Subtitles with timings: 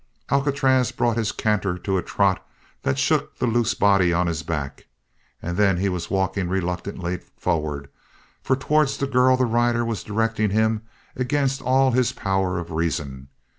[0.31, 2.43] Alcatraz brought his canter to a trot
[2.81, 4.87] that shook the loose body on his back,
[5.43, 7.87] and then he was walking reluctantly forward,
[8.41, 10.81] for towards the girl the rider was directing him
[11.15, 13.27] against all his own power of reason.